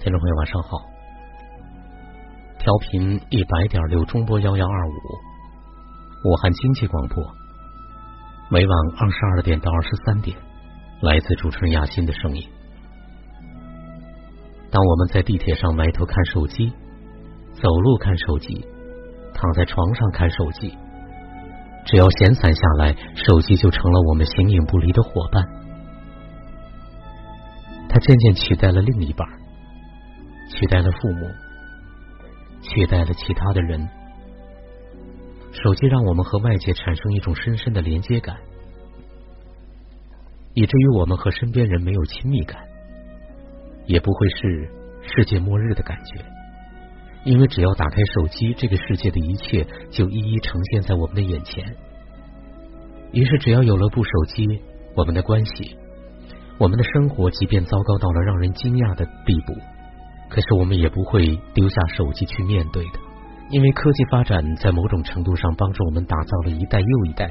[0.00, 0.78] 听众朋友，晚上好。
[2.56, 4.92] 调频一百点六中波幺幺二五，
[6.24, 7.24] 武汉经济广播，
[8.48, 10.36] 每晚二十二点到二十三点，
[11.00, 12.48] 来自主持人亚欣的声音。
[14.70, 16.72] 当我们在地铁上埋头看手机，
[17.60, 18.64] 走路看手机，
[19.34, 20.78] 躺在床上看手机，
[21.86, 25.44] 只要闲散下来，手机就成了我们形影不离的伙伴。
[27.88, 29.26] 它渐渐取代了另一半。
[30.58, 31.30] 取代了父母，
[32.62, 33.88] 取代了其他的人。
[35.52, 38.36] 手机让我们和外界产生一种深深的连接感，
[40.54, 42.60] 以至于我们和身边人没有亲密感，
[43.86, 44.68] 也不会是
[45.02, 46.24] 世界末日的感觉。
[47.22, 51.76] 因为只要打开手机，这个世界的一切就一一呈现在我们的眼前。
[53.12, 54.60] 于是，只要有了部手机，
[54.96, 55.76] 我们的关系，
[56.58, 59.54] 我们的生活，即便糟糕到了让人惊讶的地步。
[60.28, 62.98] 可是我们也不会丢下手机去面对的，
[63.50, 67.28] 因为科技发展在某种程度上帮助我们打造了一代又一代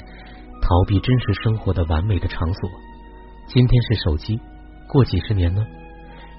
[0.62, 2.70] 逃避真实生活的完美的场所。
[3.48, 4.40] 今天是手机，
[4.90, 5.66] 过几十年呢，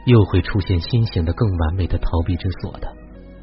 [0.05, 2.92] 又会出现新型的更完美的逃避之所的。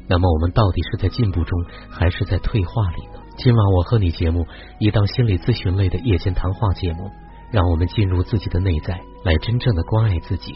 [0.08, 3.22] 那么我们到底是在进步中，还是在退化里呢？
[3.38, 4.46] 今晚我和你节目
[4.78, 7.10] 一档心理咨询类的夜间谈话节目，
[7.50, 10.54] 让我们进入自己的内在，来真正的关爱自己。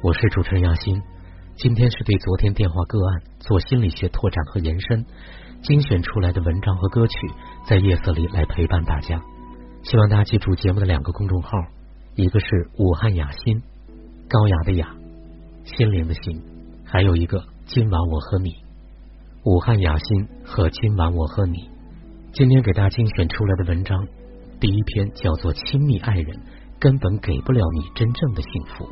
[0.00, 1.02] 我是主持人亚欣。
[1.58, 5.04] 今天是对昨天电话个案做心理学拓展和延伸，
[5.60, 7.14] 精选出来的文章和歌曲，
[7.66, 9.20] 在夜色里来陪伴大家。
[9.82, 11.50] 希望大家记住节目的两个公众号，
[12.14, 13.60] 一个是武汉雅心，
[14.28, 14.94] 高雅的雅，
[15.64, 16.40] 心灵的心，
[16.84, 18.54] 还有一个今晚我和你，
[19.42, 21.68] 武汉雅心和今晚我和你。
[22.34, 24.06] 今天给大家精选出来的文章，
[24.60, 26.40] 第一篇叫做《亲密爱人
[26.78, 28.84] 根本给不了你真正的幸福》，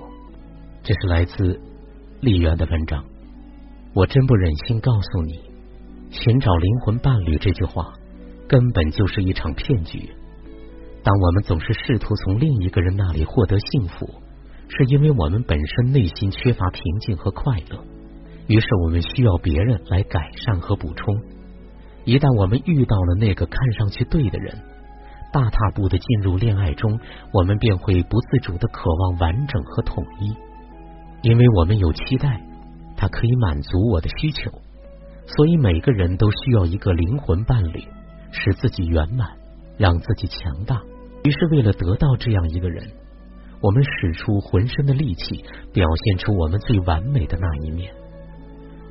[0.83, 1.61] 这是来自。
[2.21, 3.05] 丽媛的文章，
[3.95, 5.39] 我真不忍心告诉你，
[6.11, 7.93] 寻找灵魂伴侣这句话
[8.49, 10.11] 根本就是一场骗局。
[11.03, 14.09] 当我们总是试图从另一个人那里获得幸福，
[14.69, 17.85] 是因为我们本身内心缺乏平静和快乐，
[18.47, 21.15] 于是我们需要别人来改善和补充。
[22.05, 24.57] 一旦我们遇到了那个看上去对的人，
[25.35, 26.99] 大踏步的进入恋爱中，
[27.33, 30.35] 我们便会不自主的渴望完整和统一。
[31.27, 32.41] 因为我们有期待，
[32.97, 34.49] 它可以满足我的需求，
[35.27, 37.83] 所以每个人都需要一个灵魂伴侣，
[38.31, 39.29] 使自己圆满，
[39.77, 40.81] 让自己强大。
[41.25, 42.89] 于是，为了得到这样一个人，
[43.61, 47.93] 我们使出浑身的力气，表现出我们最完美的那一面。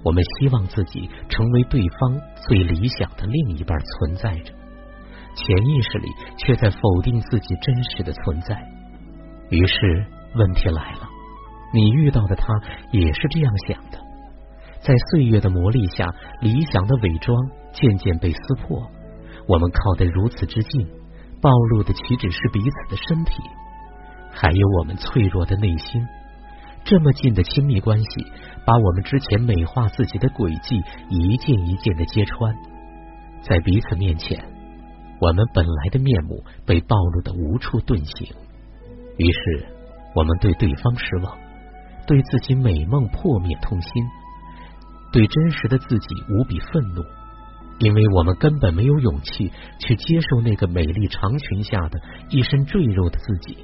[0.04, 2.20] 我们希望自己成为对方
[2.50, 4.52] 最理想的另一半存在着，
[5.36, 8.62] 潜意识里却在否定自己真实的存在。
[9.52, 11.15] 于是，问题来了。
[11.76, 12.48] 你遇到的他
[12.92, 14.00] 也是这样想的，
[14.80, 16.08] 在岁月的磨砺下，
[16.40, 17.36] 理想的伪装
[17.74, 18.82] 渐渐被撕破。
[19.46, 20.88] 我们靠得如此之近，
[21.42, 23.44] 暴露的岂止是彼此的身体，
[24.32, 26.02] 还有我们脆弱的内心。
[26.86, 28.08] 这么近的亲密关系，
[28.66, 32.56] 把我们之前美化自己的轨迹一件一件的揭穿，
[33.42, 34.40] 在彼此面前，
[35.20, 38.34] 我们本来的面目被暴露的无处遁形。
[39.18, 39.66] 于是，
[40.16, 41.38] 我们对对方失望。
[42.08, 44.06] 对自己美梦破灭痛心，
[45.12, 47.04] 对真实的自己无比愤怒，
[47.80, 52.00] 因为我们根本没有勇气去接受那个美丽长裙下的
[52.30, 53.58] 一身赘肉的自己。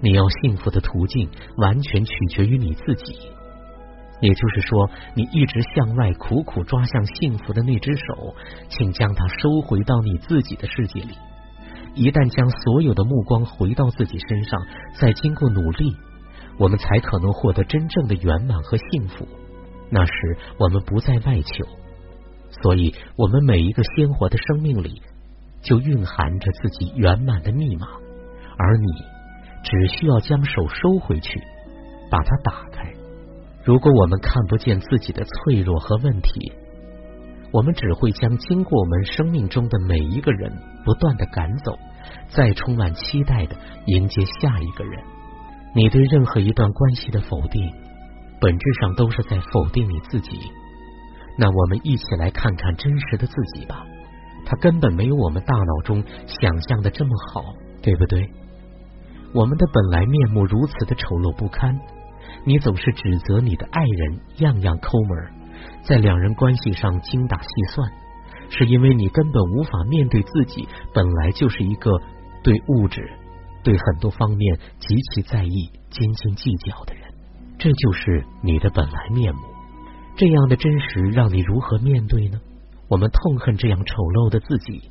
[0.00, 3.14] 你要幸福的途径完全取决于你自己，
[4.20, 8.34] 也就是说，你一直向外苦苦抓向幸福的那只手，
[8.68, 11.14] 请将它收回到你自己的世界里。
[11.94, 14.60] 一旦将所有的目光回到自己身上，
[15.00, 15.96] 再经过努力。
[16.58, 19.26] 我们才可能获得真正的圆满和幸福。
[19.90, 20.12] 那时
[20.58, 21.64] 我们不再外求，
[22.62, 25.02] 所以我们每一个鲜活的生命里
[25.62, 27.86] 就蕴含着自己圆满的密码。
[28.58, 28.86] 而你
[29.62, 31.40] 只需要将手收回去，
[32.10, 32.92] 把它打开。
[33.64, 36.52] 如果我们看不见自己的脆弱和问题，
[37.52, 40.52] 我们只会将经过我们生命中的每一个人
[40.84, 41.78] 不断的赶走，
[42.28, 45.02] 再充满期待的迎接下一个人。
[45.76, 47.70] 你对任何一段关系的否定，
[48.40, 50.50] 本质上都是在否定你自己。
[51.36, 53.84] 那我们一起来看看真实的自己吧，
[54.46, 57.44] 他根本没有我们大脑中想象的这么好，
[57.82, 58.26] 对不对？
[59.34, 61.78] 我们的本来面目如此的丑陋不堪，
[62.46, 65.30] 你总是指责你的爱人样样抠门，
[65.82, 67.92] 在两人关系上精打细算，
[68.48, 71.90] 是因为你根本无法面对自己本来就是一个
[72.42, 73.12] 对物质。
[73.66, 77.02] 对很多方面极其在意、斤斤计较的人，
[77.58, 79.40] 这就是你的本来面目。
[80.16, 82.40] 这样的真实让你如何面对呢？
[82.88, 84.88] 我们痛恨这样丑陋的自己，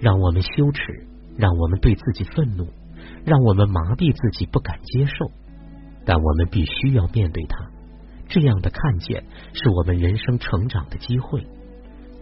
[0.00, 1.06] 让我们羞耻，
[1.36, 2.66] 让我们对自己愤怒，
[3.26, 5.30] 让我们麻痹自己，不敢接受。
[6.06, 7.68] 但我们必须要面对它。
[8.26, 9.22] 这样的看见
[9.52, 11.46] 是我们人生成长的机会。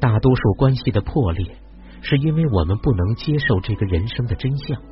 [0.01, 1.55] 大多数关系的破裂，
[2.03, 4.83] 是因为我们不能接受这个人生的真相。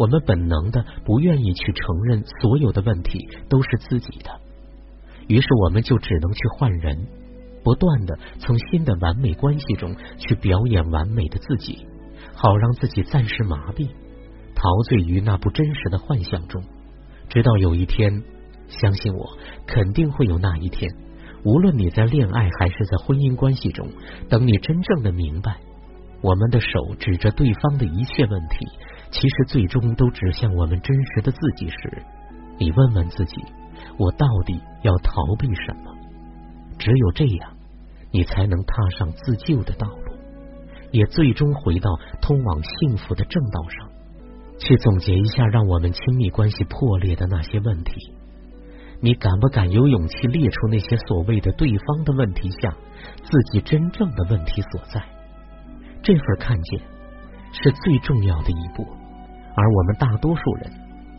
[0.00, 4.30] 我们本能的不愿意去承认所有的问题都是自己的，
[5.28, 7.06] 于是我们就只能去换人，
[7.62, 11.86] 不断的从新的完美关系中去表演完美的自己，
[12.34, 13.90] 好让自己暂时麻痹，
[14.54, 16.64] 陶醉于那不真实的幻想中，
[17.28, 18.22] 直到有一天，
[18.68, 19.36] 相信我，
[19.66, 20.90] 肯定会有那一天。
[21.44, 23.86] 无论你在恋爱还是在婚姻关系中，
[24.30, 25.58] 等你真正的明白，
[26.22, 28.66] 我们的手指着对方的一切问题。
[29.10, 32.02] 其实最终都指向我们真实的自己时，
[32.58, 33.44] 你问问自己：
[33.98, 35.92] 我到底要逃避什么？
[36.78, 37.56] 只有这样，
[38.12, 40.12] 你才能踏上自救的道路，
[40.92, 41.90] 也最终回到
[42.22, 43.90] 通往幸福的正道上。
[44.58, 47.92] 去总结一下让我们亲密关系破裂的那些问题，
[49.00, 52.76] 你敢不敢有勇气列出那些所谓的对方的问题下
[53.22, 55.02] 自己真正的问题所在？
[56.02, 56.80] 这份看见
[57.52, 58.86] 是最重要的一步。
[59.54, 60.72] 而我们大多数人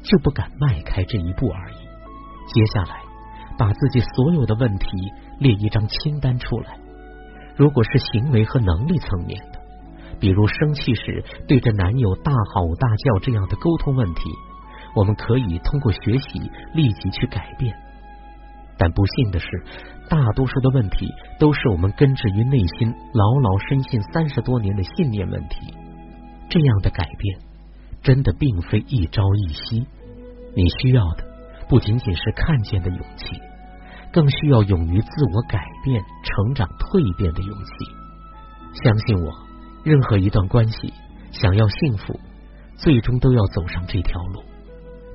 [0.03, 1.75] 就不敢迈开这一步而已。
[2.53, 3.01] 接下来，
[3.57, 4.87] 把自己所有的问题
[5.39, 6.77] 列一张清单出来。
[7.55, 9.59] 如果是行为和能力层面的，
[10.19, 14.29] 比如生气时对着男友大吼大叫这样的沟通问题，
[14.95, 17.75] 我们可以通过学习立即去改变。
[18.77, 19.47] 但不幸的是，
[20.09, 21.07] 大多数的问题
[21.37, 25.73] 都是我们根植于内心、牢牢深信三十多年的信念问题。
[26.49, 27.50] 这样的改变。
[28.01, 29.85] 真的并非一朝一夕，
[30.55, 31.23] 你需要的
[31.69, 33.39] 不仅仅是看见的勇气，
[34.11, 38.81] 更需要勇于自我改变、成长、蜕变的勇气。
[38.83, 39.31] 相信我，
[39.83, 40.93] 任何一段关系
[41.31, 42.19] 想要幸福，
[42.75, 44.43] 最终都要走上这条路。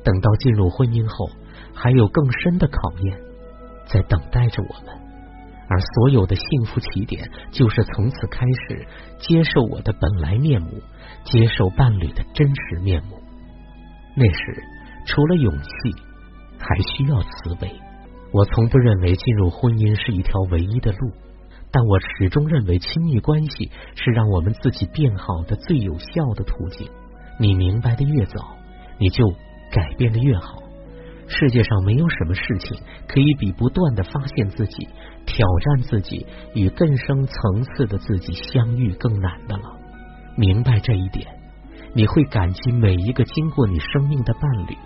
[0.05, 1.31] 等到进入婚姻后，
[1.75, 3.19] 还有更深的考验
[3.87, 5.06] 在等待着我们。
[5.69, 8.87] 而所有的幸福起点，就是从此开始
[9.19, 10.71] 接受我的本来面目。
[11.25, 13.21] 接受伴侣的真实面目，
[14.17, 14.63] 那时
[15.07, 15.69] 除了勇气，
[16.57, 17.69] 还需要慈悲。
[18.33, 21.11] 我从不认为进入婚姻是一条唯一的路，
[21.73, 26.89] 但我始终认为亲密关系是让我们自己变好的最有效的途径。
[27.41, 28.57] 你明白的越早，
[28.99, 29.27] 你就
[29.73, 30.63] 改变的越好。
[31.29, 32.79] 世界上没有什么事情
[33.09, 34.89] 可以比不断的发现自己、
[35.27, 39.63] 挑战自己与更深层次的自己相遇更难的了。
[40.37, 41.27] 明白这一点，
[41.95, 44.77] 你会感激每一个经过你生命的伴侣，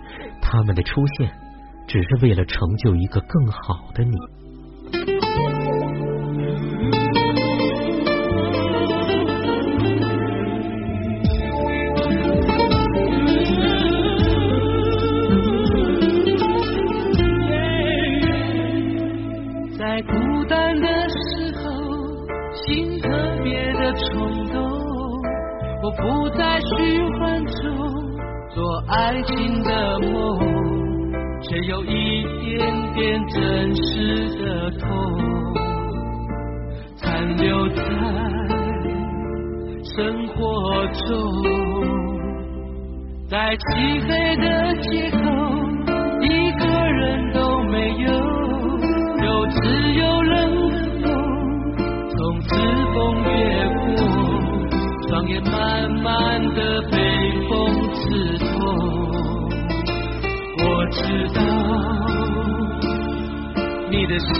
[0.41, 1.31] 他们的出现
[1.87, 4.15] 只是为了成就一个更好的你。
[41.17, 41.85] 活中，
[43.29, 43.61] 在漆
[44.07, 44.45] 黑的
[44.81, 45.17] 街头，
[46.21, 48.07] 一个人都没有，
[49.23, 49.59] 有只
[49.93, 50.39] 有冷
[50.69, 51.07] 的风
[52.09, 52.49] 从指
[52.93, 53.29] 缝越
[53.77, 53.89] 过，
[55.09, 55.51] 双眼慢。
[56.03, 56.09] 慢
[56.55, 56.97] 的被
[57.47, 57.49] 风
[57.93, 58.01] 刺
[58.39, 58.57] 痛，
[60.57, 60.97] 我知
[61.29, 61.39] 道
[63.91, 64.33] 你的心，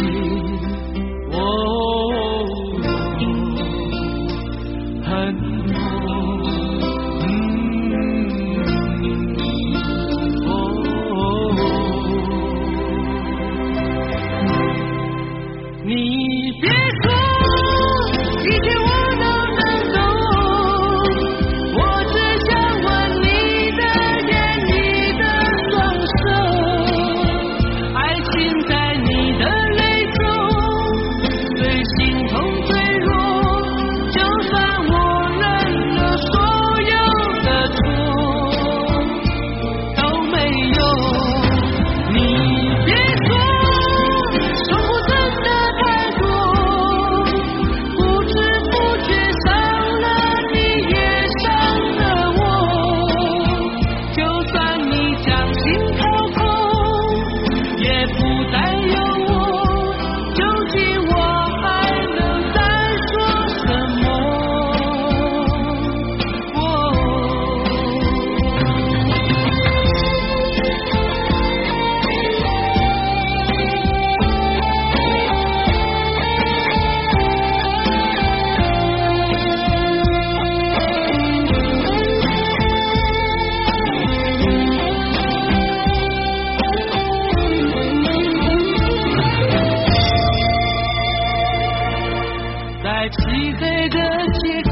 [93.12, 93.20] 漆
[93.60, 93.98] 黑的
[94.32, 94.72] 街头，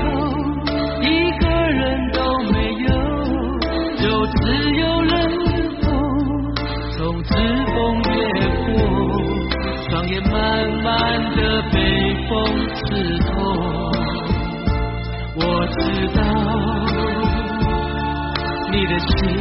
[1.02, 1.06] 一
[1.40, 2.20] 个人都
[2.52, 2.88] 没有，
[3.98, 4.42] 就只
[4.80, 5.18] 有冷
[5.82, 5.86] 风
[6.98, 8.10] 从指缝掠
[8.66, 8.74] 过，
[9.90, 10.34] 双眼慢
[10.82, 10.88] 慢
[11.36, 11.38] 的
[11.74, 11.76] 被
[12.30, 12.32] 风
[12.76, 12.80] 刺
[13.28, 13.28] 痛。
[15.36, 15.78] 我知
[16.16, 16.20] 道
[18.72, 19.39] 你的心。